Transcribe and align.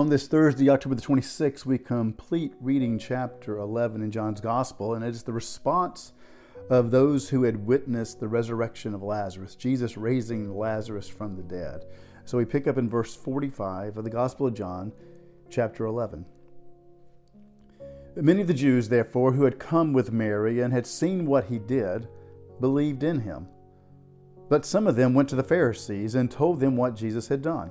On 0.00 0.08
this 0.08 0.26
Thursday, 0.26 0.70
October 0.70 0.94
the 0.94 1.02
26th, 1.02 1.66
we 1.66 1.76
complete 1.76 2.54
reading 2.58 2.98
chapter 2.98 3.58
11 3.58 4.00
in 4.00 4.10
John's 4.10 4.40
Gospel, 4.40 4.94
and 4.94 5.04
it 5.04 5.10
is 5.10 5.24
the 5.24 5.32
response 5.34 6.14
of 6.70 6.90
those 6.90 7.28
who 7.28 7.42
had 7.42 7.66
witnessed 7.66 8.18
the 8.18 8.26
resurrection 8.26 8.94
of 8.94 9.02
Lazarus, 9.02 9.54
Jesus 9.54 9.98
raising 9.98 10.56
Lazarus 10.56 11.06
from 11.06 11.36
the 11.36 11.42
dead. 11.42 11.84
So 12.24 12.38
we 12.38 12.46
pick 12.46 12.66
up 12.66 12.78
in 12.78 12.88
verse 12.88 13.14
45 13.14 13.98
of 13.98 14.04
the 14.04 14.08
Gospel 14.08 14.46
of 14.46 14.54
John, 14.54 14.92
chapter 15.50 15.84
11. 15.84 16.24
Many 18.16 18.40
of 18.40 18.46
the 18.46 18.54
Jews, 18.54 18.88
therefore, 18.88 19.32
who 19.32 19.44
had 19.44 19.58
come 19.58 19.92
with 19.92 20.12
Mary 20.12 20.60
and 20.60 20.72
had 20.72 20.86
seen 20.86 21.26
what 21.26 21.44
he 21.44 21.58
did, 21.58 22.08
believed 22.58 23.02
in 23.02 23.20
him. 23.20 23.48
But 24.48 24.64
some 24.64 24.86
of 24.86 24.96
them 24.96 25.12
went 25.12 25.28
to 25.28 25.36
the 25.36 25.44
Pharisees 25.44 26.14
and 26.14 26.30
told 26.30 26.58
them 26.58 26.78
what 26.78 26.96
Jesus 26.96 27.28
had 27.28 27.42
done. 27.42 27.70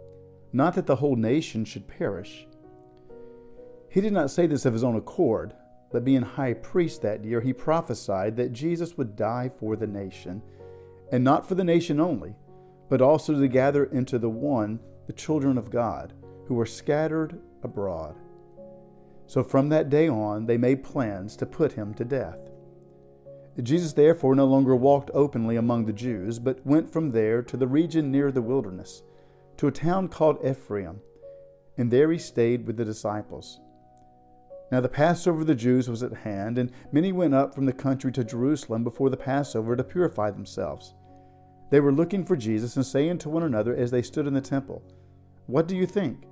not 0.53 0.75
that 0.75 0.85
the 0.85 0.97
whole 0.97 1.15
nation 1.15 1.65
should 1.65 1.87
perish. 1.87 2.45
He 3.89 4.01
did 4.01 4.13
not 4.13 4.31
say 4.31 4.47
this 4.47 4.65
of 4.65 4.73
his 4.73 4.83
own 4.83 4.95
accord, 4.95 5.53
but 5.91 6.05
being 6.05 6.21
high 6.21 6.53
priest 6.53 7.01
that 7.01 7.23
year, 7.23 7.41
he 7.41 7.53
prophesied 7.53 8.37
that 8.37 8.53
Jesus 8.53 8.97
would 8.97 9.15
die 9.15 9.51
for 9.59 9.75
the 9.75 9.87
nation, 9.87 10.41
and 11.11 11.23
not 11.23 11.47
for 11.47 11.55
the 11.55 11.63
nation 11.63 11.99
only, 11.99 12.35
but 12.89 13.01
also 13.01 13.37
to 13.37 13.47
gather 13.47 13.85
into 13.85 14.17
the 14.17 14.29
one 14.29 14.79
the 15.07 15.13
children 15.13 15.57
of 15.57 15.69
God, 15.69 16.13
who 16.47 16.55
were 16.55 16.65
scattered 16.65 17.39
abroad. 17.63 18.15
So 19.27 19.43
from 19.43 19.69
that 19.69 19.89
day 19.89 20.09
on, 20.09 20.45
they 20.45 20.57
made 20.57 20.83
plans 20.83 21.35
to 21.37 21.45
put 21.45 21.73
him 21.73 21.93
to 21.95 22.05
death. 22.05 22.37
Jesus 23.61 23.93
therefore 23.93 24.35
no 24.35 24.45
longer 24.45 24.75
walked 24.75 25.11
openly 25.13 25.55
among 25.55 25.85
the 25.85 25.93
Jews, 25.93 26.39
but 26.39 26.65
went 26.65 26.91
from 26.91 27.11
there 27.11 27.41
to 27.43 27.57
the 27.57 27.67
region 27.67 28.11
near 28.11 28.31
the 28.31 28.41
wilderness 28.41 29.03
to 29.61 29.67
a 29.67 29.71
town 29.71 30.07
called 30.07 30.43
Ephraim, 30.43 30.99
and 31.77 31.91
there 31.91 32.11
he 32.11 32.17
stayed 32.17 32.65
with 32.65 32.77
the 32.77 32.83
disciples. 32.83 33.59
Now 34.71 34.81
the 34.81 34.89
Passover 34.89 35.41
of 35.41 35.45
the 35.45 35.53
Jews 35.53 35.87
was 35.87 36.01
at 36.01 36.11
hand, 36.11 36.57
and 36.57 36.71
many 36.91 37.11
went 37.11 37.35
up 37.35 37.53
from 37.53 37.67
the 37.67 37.71
country 37.71 38.11
to 38.13 38.23
Jerusalem 38.23 38.83
before 38.83 39.11
the 39.11 39.17
Passover 39.17 39.75
to 39.75 39.83
purify 39.83 40.31
themselves. 40.31 40.95
They 41.69 41.79
were 41.79 41.91
looking 41.91 42.25
for 42.25 42.35
Jesus 42.35 42.75
and 42.75 42.83
saying 42.83 43.19
to 43.19 43.29
one 43.29 43.43
another 43.43 43.75
as 43.75 43.91
they 43.91 44.01
stood 44.01 44.25
in 44.25 44.33
the 44.33 44.41
temple, 44.41 44.81
What 45.45 45.67
do 45.67 45.75
you 45.75 45.85
think? 45.85 46.23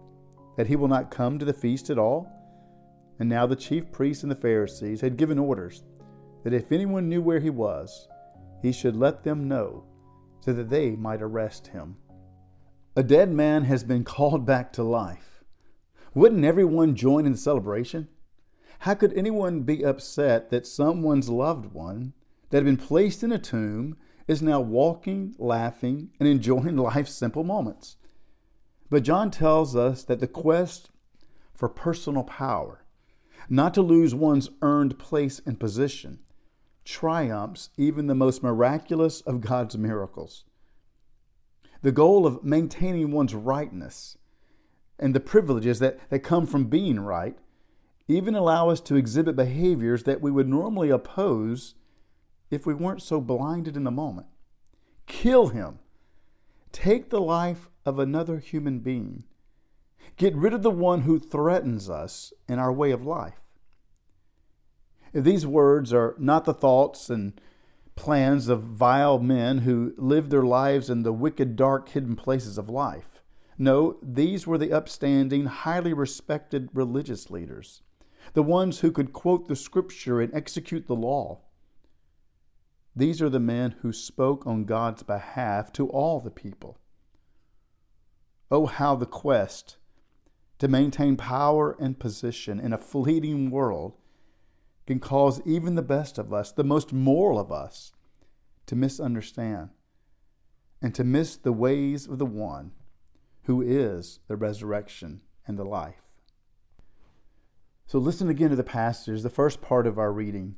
That 0.57 0.66
he 0.66 0.75
will 0.75 0.88
not 0.88 1.11
come 1.11 1.38
to 1.38 1.45
the 1.45 1.53
feast 1.53 1.91
at 1.91 2.00
all? 2.00 2.31
And 3.19 3.30
now 3.30 3.45
the 3.45 3.55
chief 3.55 3.91
priests 3.91 4.23
and 4.23 4.31
the 4.31 4.35
Pharisees 4.35 5.02
had 5.02 5.17
given 5.17 5.38
orders 5.38 5.83
that 6.44 6.53
if 6.53 6.72
anyone 6.72 7.07
knew 7.07 7.22
where 7.22 7.39
he 7.39 7.52
was, 7.52 8.07
he 8.63 8.72
should 8.72 8.95
let 8.95 9.23
them 9.23 9.47
know, 9.47 9.83
so 10.39 10.52
that 10.52 10.72
they 10.72 10.95
might 10.95 11.22
arrest 11.22 11.67
him. 11.67 11.95
A 13.00 13.03
dead 13.03 13.31
man 13.31 13.64
has 13.64 13.86
been 13.86 14.03
called 14.03 14.45
back 14.45 14.73
to 14.73 14.83
life. 14.83 15.42
Wouldn't 16.14 16.44
everyone 16.44 16.97
join 16.97 17.25
in 17.25 17.31
the 17.31 17.38
celebration? 17.38 18.09
How 18.80 18.94
could 18.94 19.14
anyone 19.14 19.61
be 19.61 19.86
upset 19.86 20.50
that 20.50 20.67
someone's 20.67 21.30
loved 21.30 21.72
one 21.72 22.11
that 22.50 22.58
had 22.58 22.66
been 22.66 22.75
placed 22.75 23.23
in 23.23 23.31
a 23.31 23.39
tomb 23.39 23.96
is 24.28 24.41
now 24.41 24.59
walking, 24.59 25.34
laughing, 25.40 26.09
and 26.19 26.28
enjoying 26.28 26.75
life's 26.91 27.13
simple 27.13 27.46
moments? 27.46 27.96
But 28.90 29.03
John 29.03 29.31
tells 29.31 29.78
us 29.78 30.03
that 30.03 30.19
the 30.19 30.28
quest 30.28 30.90
for 31.53 31.69
personal 31.69 32.23
power, 32.23 32.84
not 33.50 33.73
to 33.75 33.81
lose 33.81 34.13
one's 34.13 34.50
earned 34.62 35.00
place 35.00 35.40
and 35.46 35.57
position, 35.57 36.19
triumphs 36.84 37.69
even 37.78 38.07
the 38.07 38.13
most 38.13 38.44
miraculous 38.44 39.22
of 39.22 39.40
God's 39.40 39.78
miracles 39.78 40.44
the 41.81 41.91
goal 41.91 42.25
of 42.25 42.44
maintaining 42.44 43.12
one's 43.12 43.34
rightness 43.34 44.17
and 44.97 45.16
the 45.16 45.19
privileges 45.19 45.79
that, 45.79 46.00
that 46.09 46.19
come 46.19 46.45
from 46.45 46.66
being 46.66 47.00
right 47.00 47.38
even 48.09 48.35
allow 48.35 48.69
us 48.69 48.81
to 48.81 48.95
exhibit 48.95 49.35
behaviors 49.35 50.03
that 50.03 50.19
we 50.19 50.31
would 50.31 50.50
normally 50.50 50.90
oppose 50.90 51.75
if 52.50 52.66
we 52.66 52.73
weren't 52.73 53.03
so 53.03 53.22
blinded 53.22 53.78
in 53.78 53.84
the 53.84 53.91
moment. 53.91 54.25
Kill 55.06 55.50
him. 55.50 55.78
Take 56.72 57.12
the 57.12 57.22
life 57.22 57.69
of 57.85 58.00
another 58.00 58.40
human 58.40 58.79
being. 58.79 59.25
Get 60.17 60.35
rid 60.35 60.53
of 60.53 60.63
the 60.63 60.72
one 60.72 61.01
who 61.01 61.19
threatens 61.19 61.88
us 61.88 62.34
in 62.47 62.57
our 62.57 62.73
way 62.73 62.90
of 62.90 63.06
life. 63.06 63.41
If 65.13 65.23
these 65.23 65.46
words 65.46 65.94
are 65.94 66.16
not 66.17 66.46
the 66.46 66.53
thoughts 66.53 67.11
and 67.11 67.40
plans 67.99 68.47
of 68.47 68.63
vile 68.63 69.19
men 69.19 69.57
who 69.57 69.93
lived 69.97 70.31
their 70.31 70.43
lives 70.43 70.89
in 70.89 71.03
the 71.03 71.11
wicked, 71.11 71.57
dark, 71.57 71.89
hidden 71.89 72.15
places 72.15 72.57
of 72.57 72.69
life. 72.69 73.21
No, 73.57 73.97
these 74.01 74.47
were 74.47 74.57
the 74.57 74.71
upstanding, 74.71 75.47
highly 75.47 75.91
respected 75.91 76.69
religious 76.73 77.29
leaders, 77.29 77.81
the 78.35 78.41
ones 78.41 78.79
who 78.79 78.93
could 78.93 79.11
quote 79.11 79.49
the 79.49 79.55
scripture 79.55 80.21
and 80.21 80.33
execute 80.33 80.87
the 80.87 80.95
law. 80.95 81.41
These 82.95 83.21
are 83.21 83.29
the 83.29 83.37
men 83.37 83.75
who 83.81 83.91
spoke 83.91 84.47
on 84.47 84.63
God's 84.63 85.03
behalf 85.03 85.73
to 85.73 85.89
all 85.89 86.21
the 86.21 86.31
people. 86.31 86.77
Oh, 88.49 88.66
how 88.66 88.95
the 88.95 89.05
quest 89.05 89.75
to 90.59 90.69
maintain 90.69 91.17
power 91.17 91.75
and 91.81 91.99
position 91.99 92.61
in 92.61 92.71
a 92.71 92.77
fleeting 92.77 93.51
world 93.51 93.97
can 94.89 95.00
cause 95.00 95.39
even 95.45 95.75
the 95.75 95.83
best 95.83 96.17
of 96.17 96.33
us, 96.33 96.51
the 96.51 96.63
most 96.63 96.91
moral 96.91 97.38
of 97.38 97.51
us, 97.51 97.91
to 98.66 98.75
misunderstand 98.75 99.69
and 100.81 100.95
to 100.95 101.03
miss 101.03 101.35
the 101.35 101.53
ways 101.53 102.07
of 102.07 102.17
the 102.17 102.25
one 102.25 102.72
who 103.44 103.61
is 103.61 104.17
the 104.28 104.35
resurrection 104.35 105.22
and 105.45 105.59
the 105.59 105.63
life. 105.63 106.01
So 107.85 107.99
listen 107.99 108.29
again 108.29 108.49
to 108.49 108.55
the 108.55 108.63
passage, 108.63 109.22
the 109.22 109.29
first 109.29 109.61
part 109.61 109.85
of 109.85 109.99
our 109.99 110.11
reading, 110.11 110.55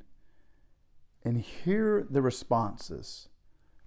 and 1.26 1.42
hear 1.42 2.08
the 2.10 2.22
responses 2.22 3.28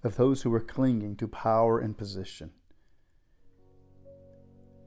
of 0.03 0.16
those 0.16 0.43
who 0.43 0.50
were 0.50 0.60
clinging 0.60 1.16
to 1.16 1.27
power 1.27 1.78
and 1.78 1.97
position. 1.97 2.50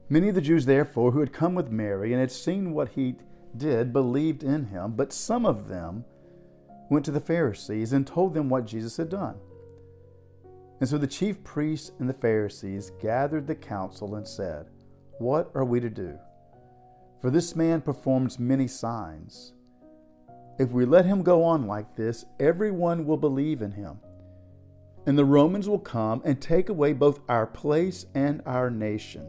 Many 0.08 0.28
of 0.28 0.36
the 0.36 0.40
Jews, 0.40 0.66
therefore, 0.66 1.10
who 1.10 1.18
had 1.18 1.32
come 1.32 1.56
with 1.56 1.72
Mary 1.72 2.12
and 2.12 2.20
had 2.20 2.30
seen 2.30 2.72
what 2.72 2.90
he 2.90 3.16
did 3.56 3.92
believed 3.92 4.42
in 4.42 4.66
him, 4.66 4.92
but 4.92 5.12
some 5.12 5.46
of 5.46 5.68
them 5.68 6.04
went 6.90 7.04
to 7.04 7.10
the 7.10 7.20
Pharisees 7.20 7.92
and 7.92 8.06
told 8.06 8.34
them 8.34 8.48
what 8.48 8.66
Jesus 8.66 8.96
had 8.96 9.08
done. 9.08 9.36
And 10.80 10.88
so 10.88 10.96
the 10.96 11.06
chief 11.06 11.42
priests 11.44 11.90
and 11.98 12.08
the 12.08 12.14
Pharisees 12.14 12.92
gathered 13.00 13.46
the 13.46 13.54
council 13.54 14.14
and 14.14 14.26
said, 14.26 14.66
What 15.18 15.50
are 15.54 15.64
we 15.64 15.80
to 15.80 15.90
do? 15.90 16.18
For 17.20 17.30
this 17.30 17.56
man 17.56 17.80
performs 17.80 18.38
many 18.38 18.68
signs. 18.68 19.54
If 20.58 20.70
we 20.70 20.84
let 20.84 21.04
him 21.04 21.22
go 21.22 21.42
on 21.42 21.66
like 21.66 21.96
this, 21.96 22.24
everyone 22.38 23.06
will 23.06 23.16
believe 23.16 23.62
in 23.62 23.72
him. 23.72 23.98
And 25.06 25.18
the 25.18 25.24
Romans 25.24 25.68
will 25.68 25.78
come 25.78 26.22
and 26.24 26.40
take 26.40 26.68
away 26.68 26.92
both 26.92 27.20
our 27.28 27.46
place 27.46 28.06
and 28.14 28.42
our 28.46 28.70
nation. 28.70 29.28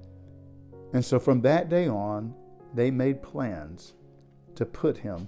And 0.93 1.03
so 1.03 1.19
from 1.19 1.41
that 1.41 1.69
day 1.69 1.87
on, 1.87 2.33
they 2.73 2.91
made 2.91 3.21
plans 3.21 3.93
to 4.55 4.65
put 4.65 4.97
him 4.97 5.27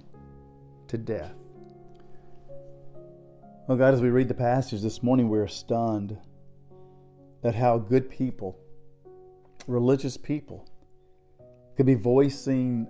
to 0.88 0.98
death. 0.98 1.34
Well, 3.66 3.78
God, 3.78 3.94
as 3.94 4.02
we 4.02 4.10
read 4.10 4.28
the 4.28 4.34
passage 4.34 4.82
this 4.82 5.02
morning, 5.02 5.30
we 5.30 5.38
are 5.38 5.48
stunned 5.48 6.18
at 7.42 7.54
how 7.54 7.78
good 7.78 8.10
people, 8.10 8.58
religious 9.66 10.18
people, 10.18 10.68
could 11.76 11.86
be 11.86 11.94
voicing 11.94 12.86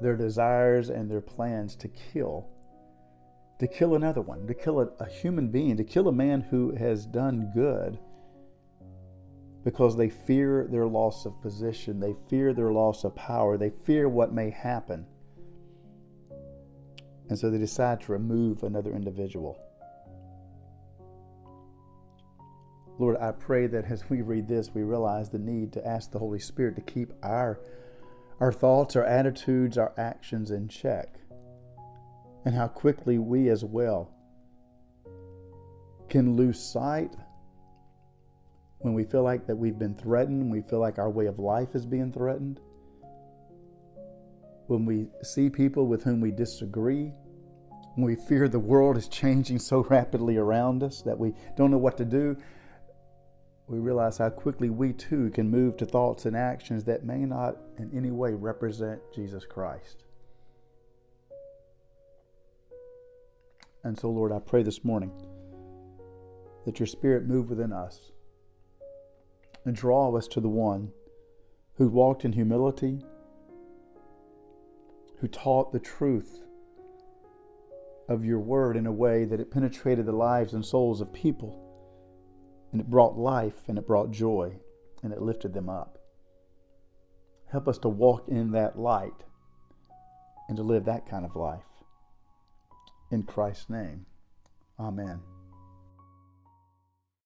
their 0.00 0.16
desires 0.16 0.90
and 0.90 1.10
their 1.10 1.20
plans 1.20 1.76
to 1.76 1.88
kill, 1.88 2.48
to 3.58 3.66
kill 3.66 3.94
another 3.94 4.20
one, 4.20 4.46
to 4.46 4.54
kill 4.54 4.80
a, 4.80 4.88
a 5.02 5.08
human 5.08 5.48
being, 5.48 5.76
to 5.78 5.84
kill 5.84 6.08
a 6.08 6.12
man 6.12 6.42
who 6.42 6.74
has 6.74 7.06
done 7.06 7.50
good 7.54 7.98
because 9.64 9.96
they 9.96 10.08
fear 10.08 10.66
their 10.70 10.86
loss 10.86 11.26
of 11.26 11.40
position, 11.42 12.00
they 12.00 12.14
fear 12.28 12.52
their 12.52 12.72
loss 12.72 13.04
of 13.04 13.14
power, 13.14 13.56
they 13.58 13.70
fear 13.84 14.08
what 14.08 14.32
may 14.32 14.50
happen. 14.50 15.06
And 17.28 17.38
so 17.38 17.50
they 17.50 17.58
decide 17.58 18.00
to 18.02 18.12
remove 18.12 18.62
another 18.62 18.92
individual. 18.92 19.58
Lord, 22.98 23.16
I 23.18 23.32
pray 23.32 23.66
that 23.66 23.84
as 23.86 24.10
we 24.10 24.20
read 24.20 24.48
this, 24.48 24.74
we 24.74 24.82
realize 24.82 25.30
the 25.30 25.38
need 25.38 25.72
to 25.74 25.86
ask 25.86 26.10
the 26.10 26.18
Holy 26.18 26.38
Spirit 26.38 26.76
to 26.76 26.82
keep 26.82 27.12
our 27.22 27.60
our 28.40 28.52
thoughts, 28.52 28.96
our 28.96 29.04
attitudes, 29.04 29.76
our 29.76 29.92
actions 29.98 30.50
in 30.50 30.66
check, 30.66 31.20
and 32.44 32.54
how 32.54 32.68
quickly 32.68 33.18
we 33.18 33.50
as 33.50 33.62
well 33.62 34.14
can 36.08 36.36
lose 36.36 36.58
sight 36.58 37.14
when 38.80 38.94
we 38.94 39.04
feel 39.04 39.22
like 39.22 39.46
that 39.46 39.56
we've 39.56 39.78
been 39.78 39.94
threatened, 39.94 40.50
we 40.50 40.62
feel 40.62 40.80
like 40.80 40.98
our 40.98 41.10
way 41.10 41.26
of 41.26 41.38
life 41.38 41.74
is 41.74 41.84
being 41.84 42.10
threatened, 42.12 42.60
when 44.68 44.86
we 44.86 45.08
see 45.22 45.50
people 45.50 45.86
with 45.86 46.04
whom 46.04 46.20
we 46.20 46.30
disagree, 46.30 47.12
when 47.94 48.06
we 48.06 48.14
fear 48.14 48.48
the 48.48 48.58
world 48.58 48.96
is 48.96 49.08
changing 49.08 49.58
so 49.58 49.82
rapidly 49.90 50.36
around 50.36 50.82
us 50.82 51.02
that 51.02 51.18
we 51.18 51.34
don't 51.56 51.70
know 51.70 51.78
what 51.78 51.98
to 51.98 52.04
do, 52.04 52.36
we 53.66 53.78
realize 53.78 54.16
how 54.16 54.30
quickly 54.30 54.70
we 54.70 54.92
too 54.92 55.30
can 55.30 55.50
move 55.50 55.76
to 55.76 55.84
thoughts 55.84 56.24
and 56.24 56.36
actions 56.36 56.84
that 56.84 57.04
may 57.04 57.18
not 57.18 57.56
in 57.78 57.90
any 57.94 58.10
way 58.10 58.32
represent 58.32 59.00
Jesus 59.14 59.44
Christ. 59.44 60.04
And 63.84 63.98
so, 63.98 64.10
Lord, 64.10 64.32
I 64.32 64.38
pray 64.38 64.62
this 64.62 64.84
morning 64.84 65.12
that 66.64 66.80
your 66.80 66.86
Spirit 66.86 67.26
move 67.26 67.50
within 67.50 67.72
us 67.72 68.12
and 69.64 69.74
draw 69.74 70.14
us 70.16 70.26
to 70.28 70.40
the 70.40 70.48
one 70.48 70.90
who 71.74 71.88
walked 71.88 72.24
in 72.24 72.32
humility, 72.32 73.04
who 75.18 75.28
taught 75.28 75.72
the 75.72 75.80
truth 75.80 76.40
of 78.08 78.24
your 78.24 78.40
word 78.40 78.76
in 78.76 78.86
a 78.86 78.92
way 78.92 79.24
that 79.24 79.40
it 79.40 79.50
penetrated 79.50 80.06
the 80.06 80.12
lives 80.12 80.52
and 80.52 80.64
souls 80.64 81.00
of 81.00 81.12
people 81.12 81.66
and 82.72 82.80
it 82.80 82.90
brought 82.90 83.16
life 83.16 83.68
and 83.68 83.78
it 83.78 83.86
brought 83.86 84.10
joy 84.10 84.52
and 85.02 85.12
it 85.12 85.22
lifted 85.22 85.54
them 85.54 85.68
up. 85.68 85.98
Help 87.50 87.68
us 87.68 87.78
to 87.78 87.88
walk 87.88 88.28
in 88.28 88.52
that 88.52 88.78
light 88.78 89.24
and 90.48 90.56
to 90.56 90.62
live 90.62 90.84
that 90.84 91.08
kind 91.08 91.24
of 91.24 91.36
life. 91.36 91.62
In 93.10 93.22
Christ's 93.22 93.70
name, 93.70 94.06
amen. 94.78 95.20